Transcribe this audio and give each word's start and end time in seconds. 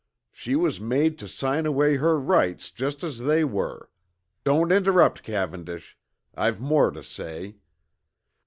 She 0.31 0.55
was 0.55 0.81
made 0.81 1.19
to 1.19 1.27
sign 1.27 1.67
away 1.67 1.97
her 1.97 2.19
rights 2.19 2.71
just 2.71 3.03
as 3.03 3.19
they 3.19 3.43
were. 3.43 3.91
Don't 4.43 4.71
interrupt, 4.71 5.21
Cavendish 5.21 5.95
I've 6.33 6.59
more 6.59 6.89
to 6.89 7.03
say. 7.03 7.57